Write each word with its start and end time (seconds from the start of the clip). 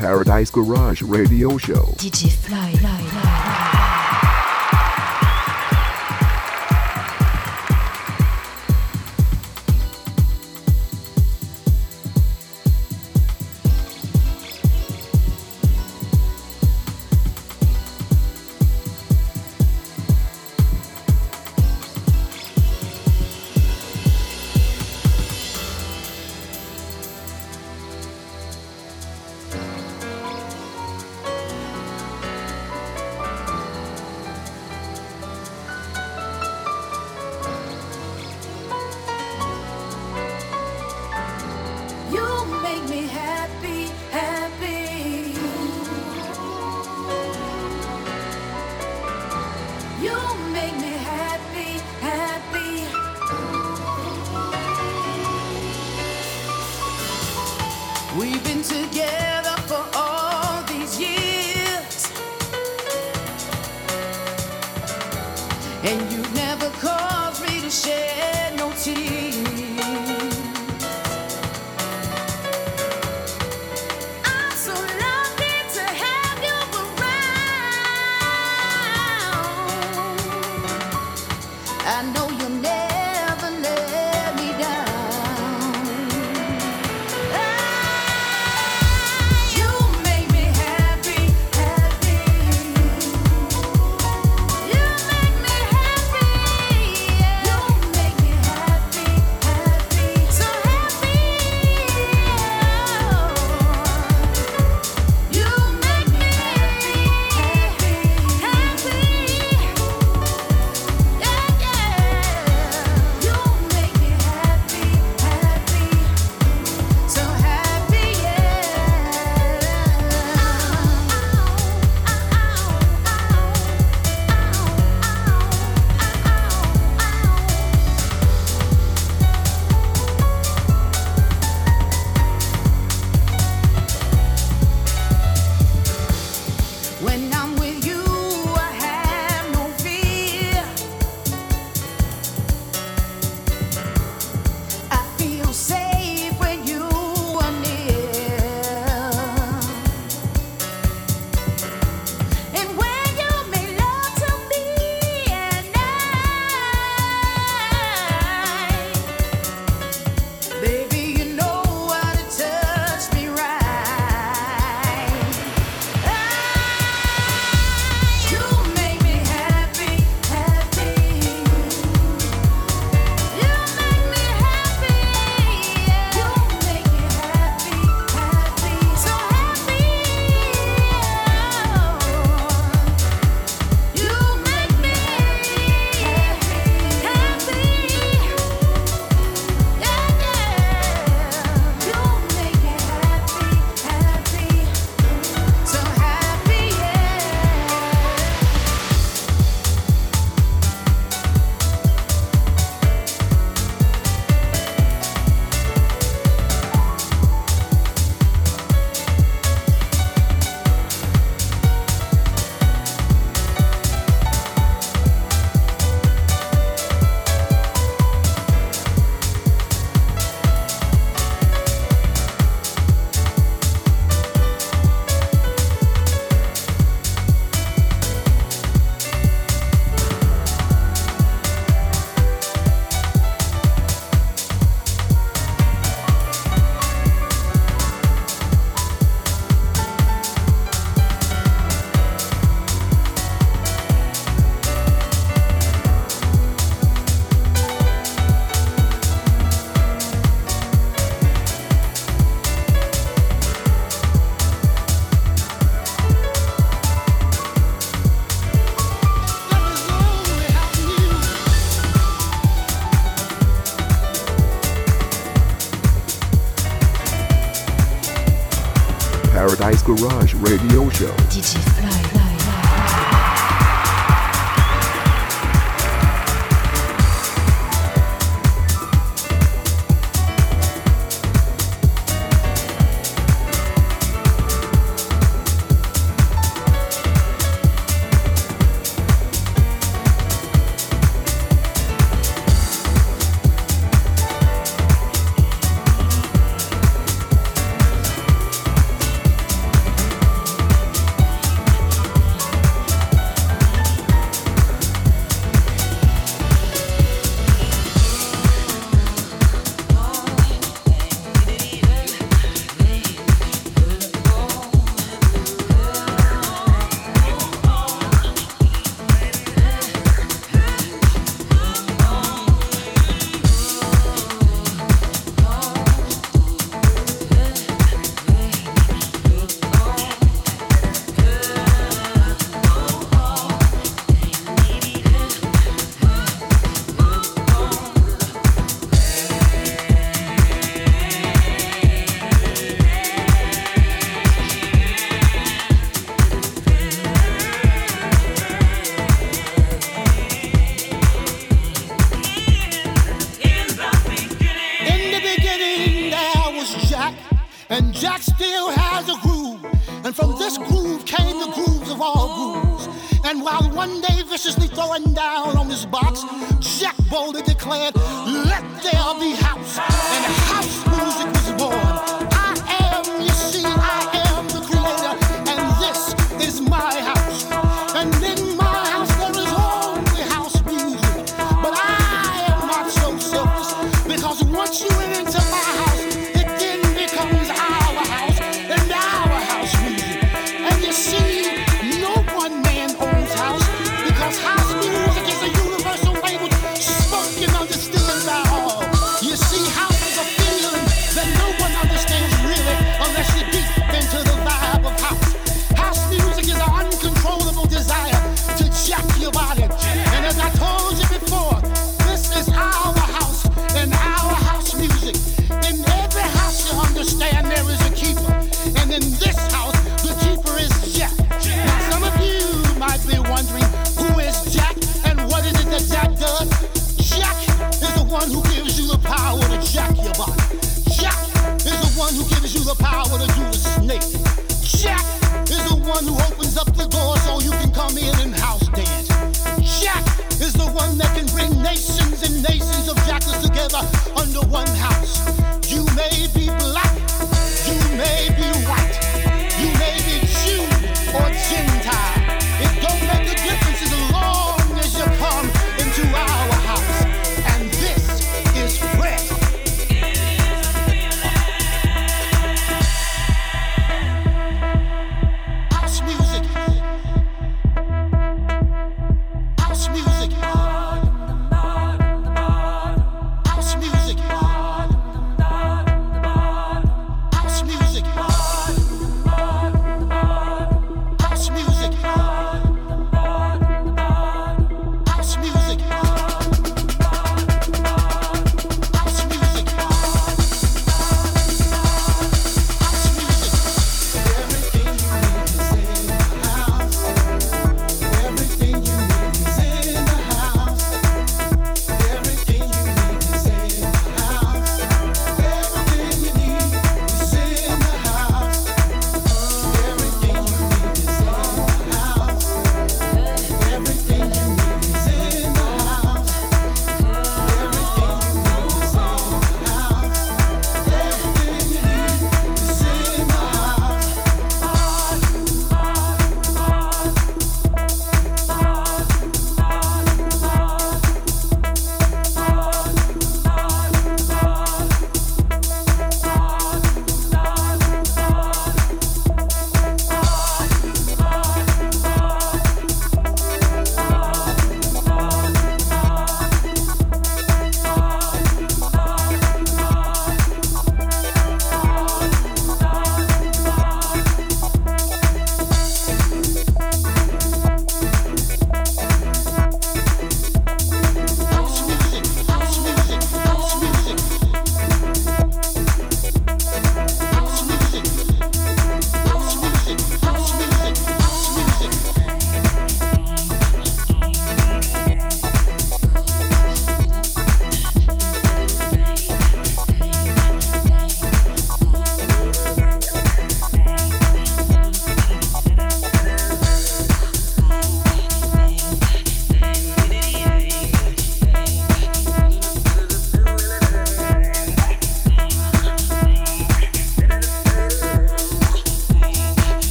Paradise 0.00 0.50
Garage 0.50 1.02
Radio 1.02 1.58
Show. 1.58 1.92
DJ 1.98 2.32
Fly. 2.32 2.72
fly, 2.76 3.02
fly. 3.02 3.29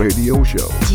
Radio 0.00 0.42
Show. 0.42 0.89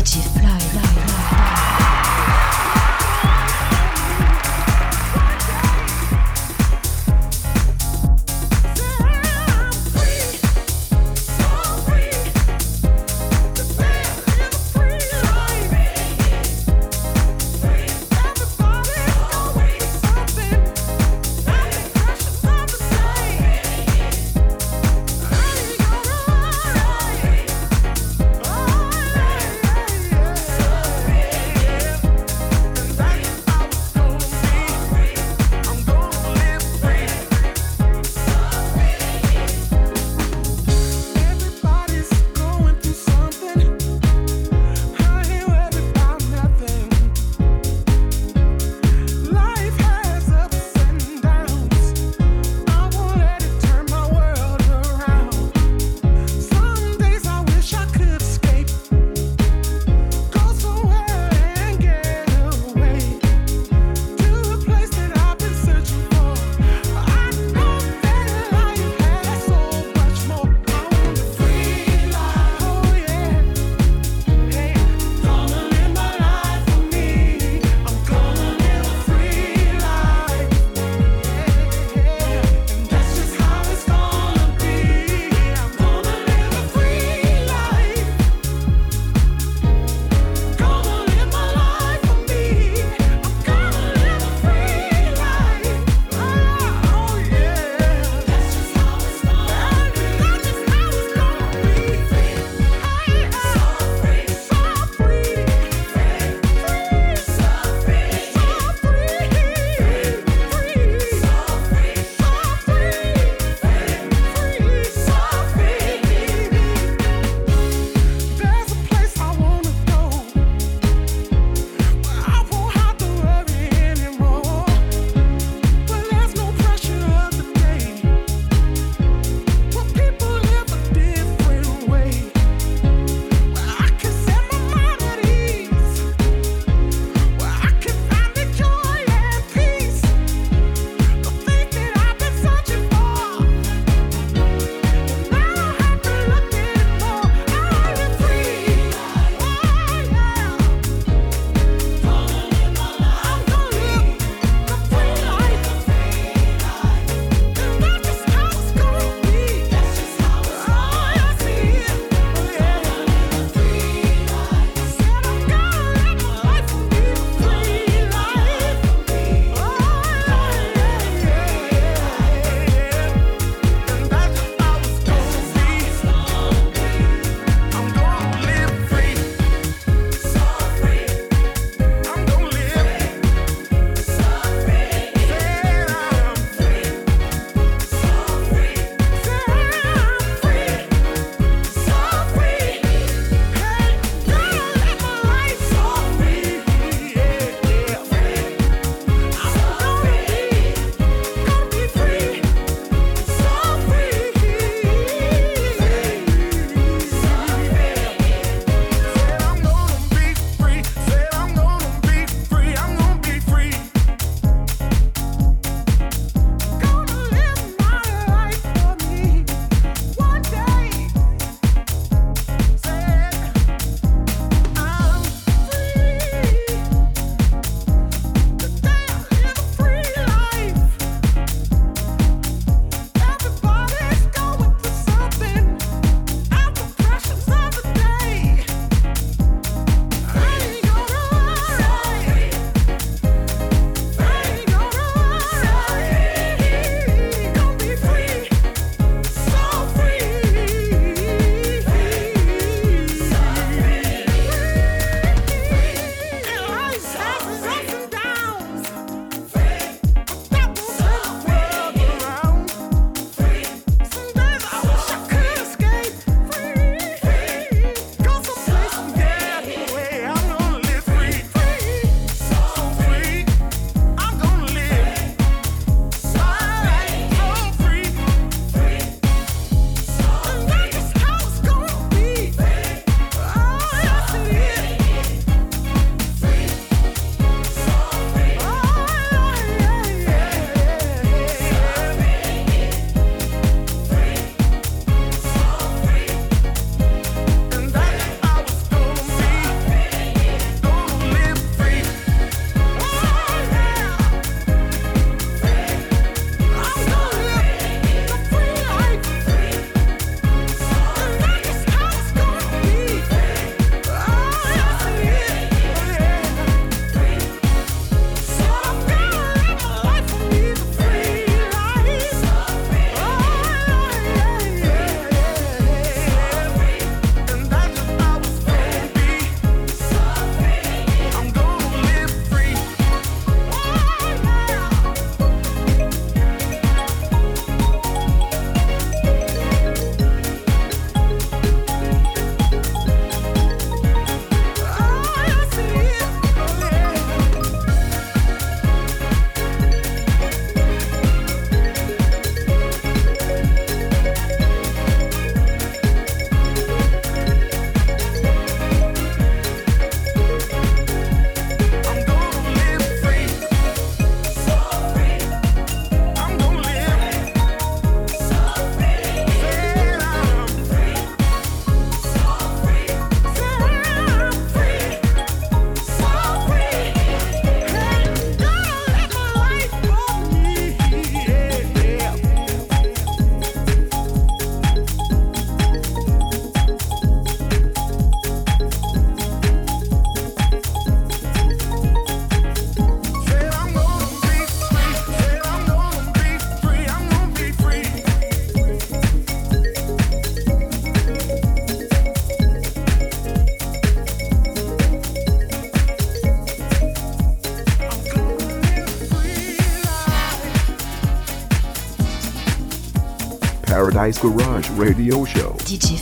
Garage 414.34 414.90
Radio 414.98 415.44
Show. 415.44 415.74
DJ 415.84 416.18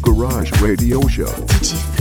Garage 0.00 0.50
Radio 0.62 1.06
Show. 1.08 1.91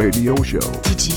Radio 0.00 0.34
Show. 0.42 1.09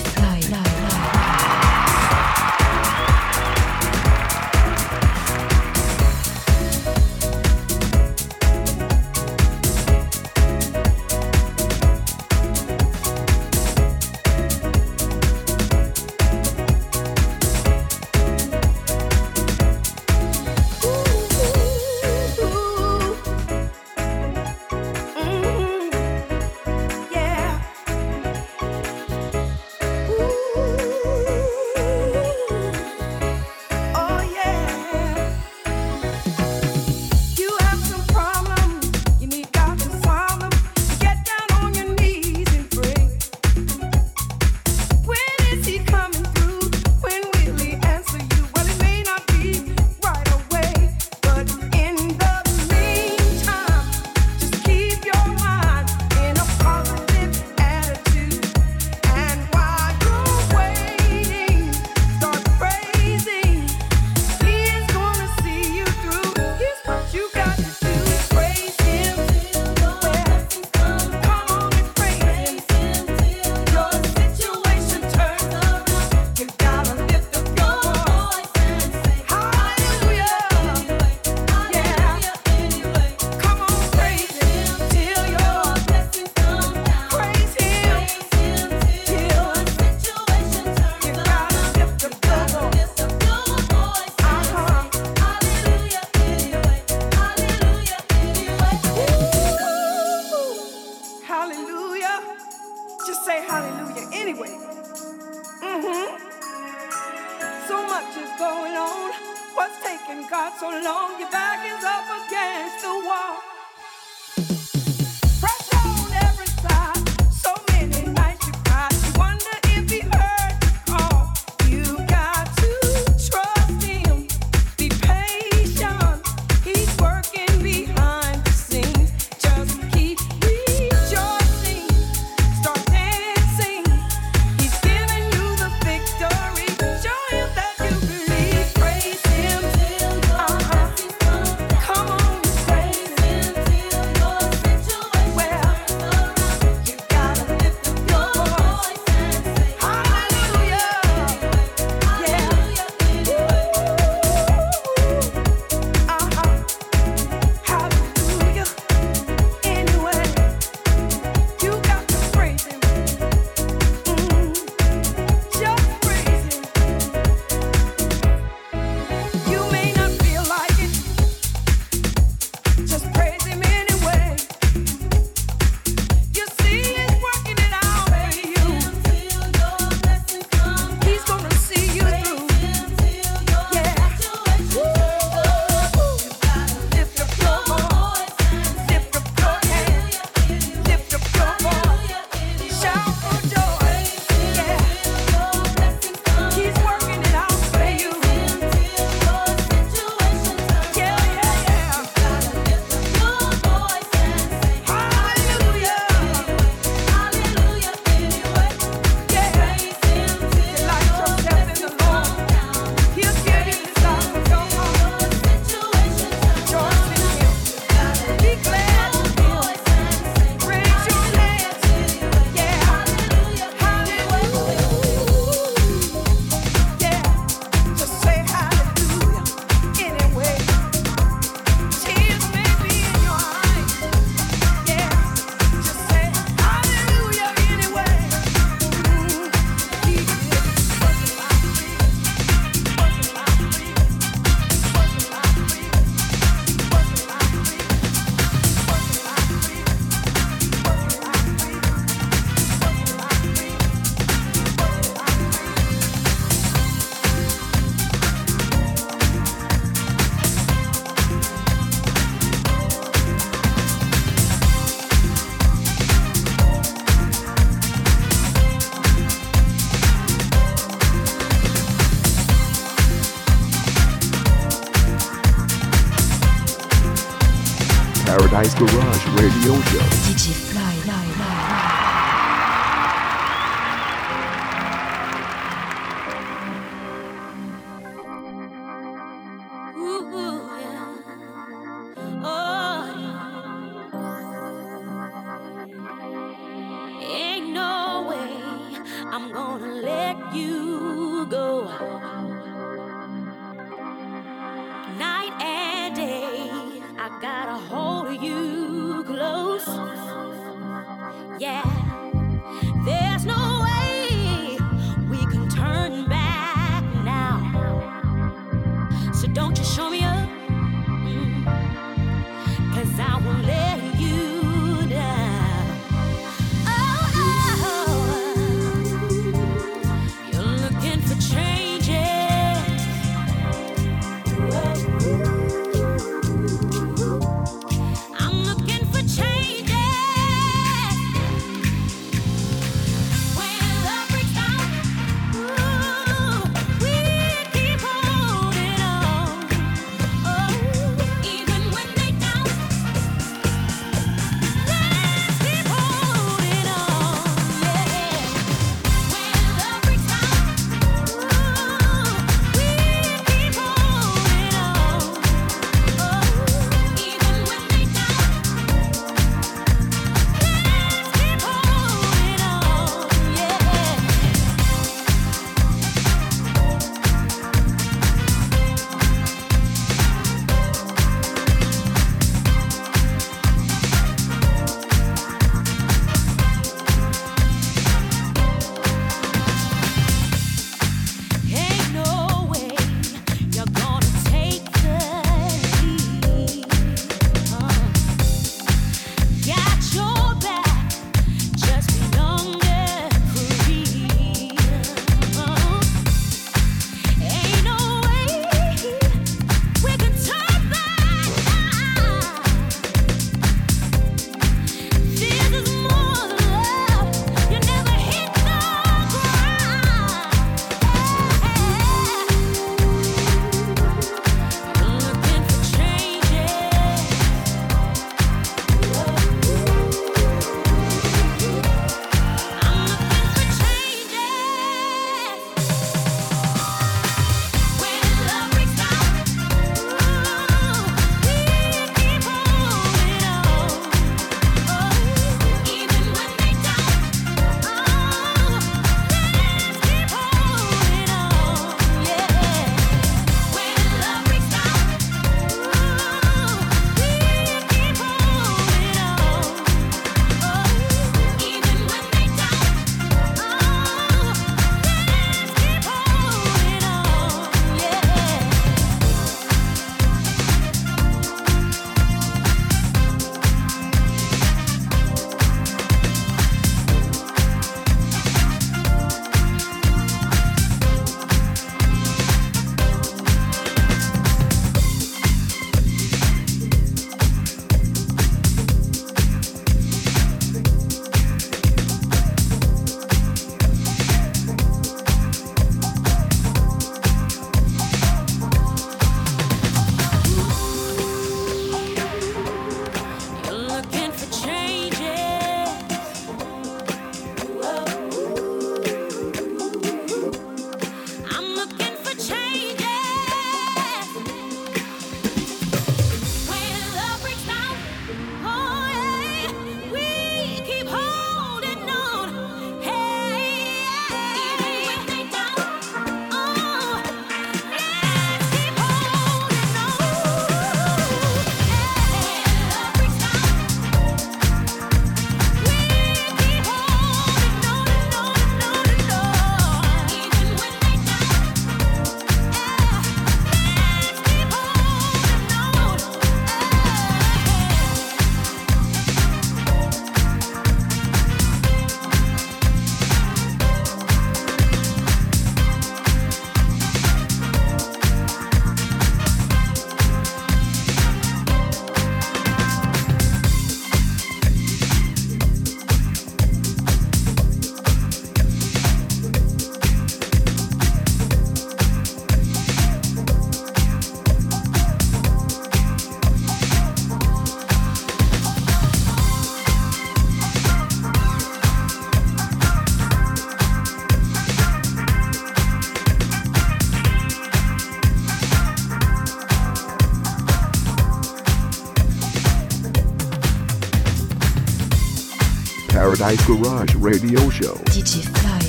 Garage 596.57 597.15
Radio 597.15 597.69
Show. 597.69 598.82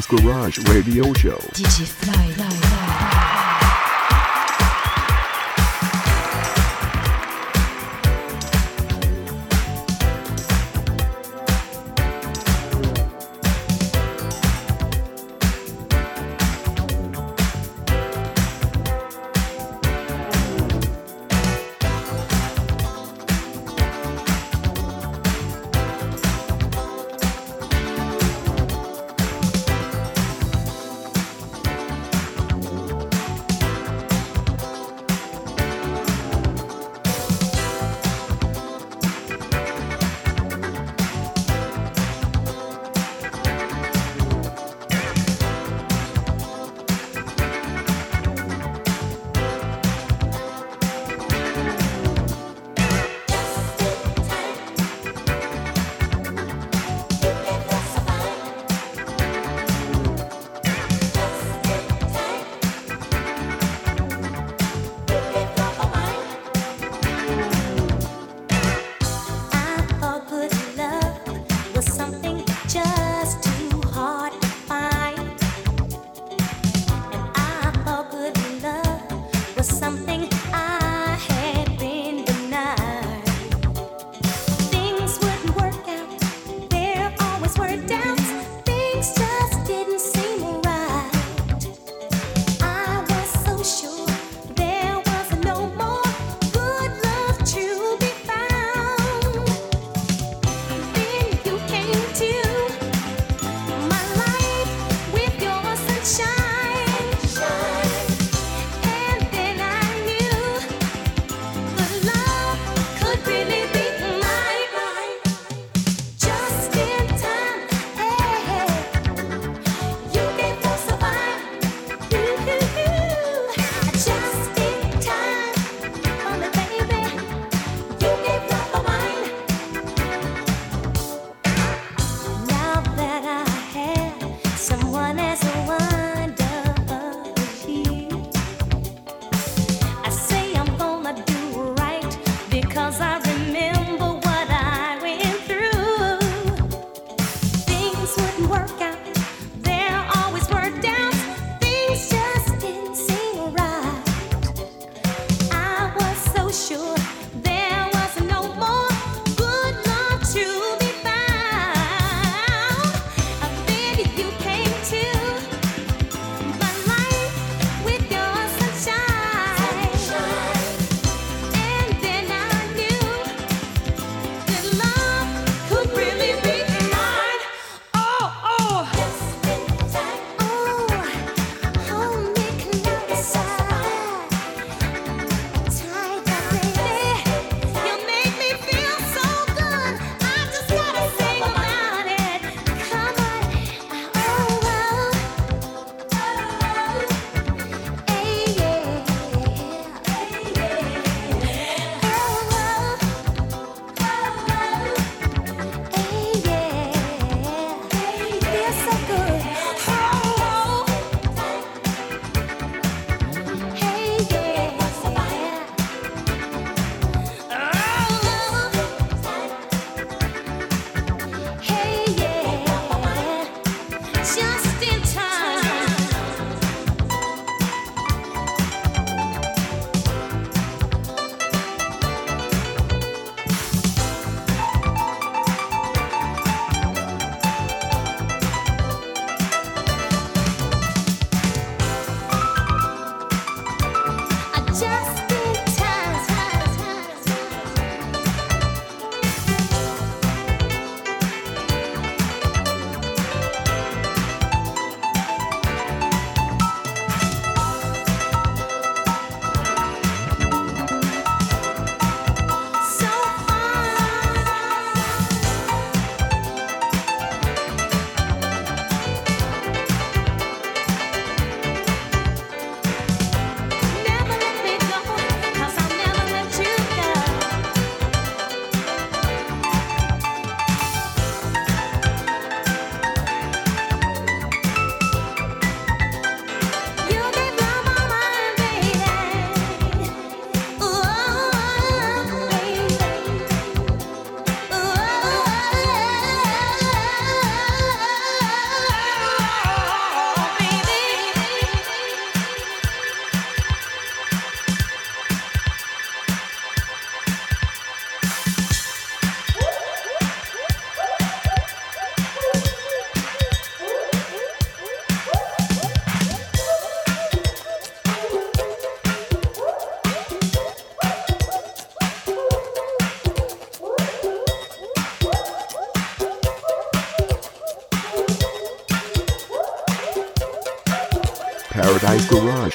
Garage 0.00 0.58
Radio 0.70 1.12
Show. 1.12 1.36
DJ 1.52 1.84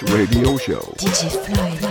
Radio 0.04 0.58
Show. 0.58 0.94
DJ 1.00 1.32
Fly. 1.32 1.87